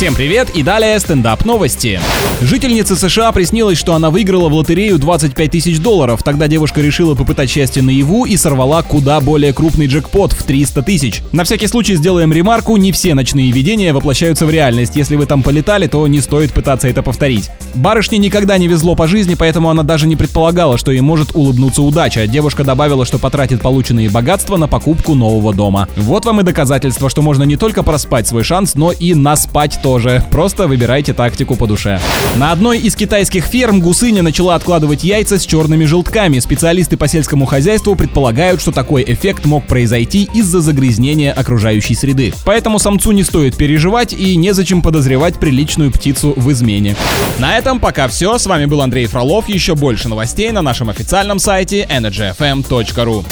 [0.00, 2.00] Всем привет и далее стендап новости.
[2.40, 6.22] Жительнице США приснилось, что она выиграла в лотерею 25 тысяч долларов.
[6.22, 11.20] Тогда девушка решила попытать счастье наяву и сорвала куда более крупный джекпот в 300 тысяч.
[11.32, 14.96] На всякий случай сделаем ремарку, не все ночные видения воплощаются в реальность.
[14.96, 17.50] Если вы там полетали, то не стоит пытаться это повторить.
[17.74, 21.82] Барышне никогда не везло по жизни, поэтому она даже не предполагала, что ей может улыбнуться
[21.82, 22.26] удача.
[22.26, 25.90] Девушка добавила, что потратит полученные богатства на покупку нового дома.
[25.94, 30.22] Вот вам и доказательство, что можно не только проспать свой шанс, но и наспать тоже.
[30.30, 31.98] Просто выбирайте тактику по душе.
[32.36, 36.38] На одной из китайских ферм гусыня начала откладывать яйца с черными желтками.
[36.38, 42.32] Специалисты по сельскому хозяйству предполагают, что такой эффект мог произойти из-за загрязнения окружающей среды.
[42.44, 46.94] Поэтому самцу не стоит переживать и незачем подозревать приличную птицу в измене.
[47.40, 48.38] На этом пока все.
[48.38, 49.48] С вами был Андрей Фролов.
[49.48, 53.24] Еще больше новостей на нашем официальном сайте energyfm.ru.